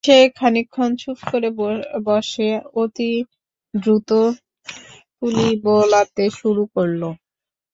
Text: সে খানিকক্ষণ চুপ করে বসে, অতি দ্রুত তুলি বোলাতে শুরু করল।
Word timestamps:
সে 0.03 0.17
খানিকক্ষণ 0.37 0.89
চুপ 1.01 1.17
করে 1.31 1.49
বসে, 2.07 2.49
অতি 2.75 3.11
দ্রুত 3.73 4.09
তুলি 5.17 5.49
বোলাতে 5.63 6.25
শুরু 6.39 6.63
করল। 6.75 7.01